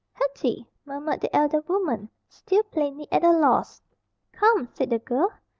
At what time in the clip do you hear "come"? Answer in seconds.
4.31-4.67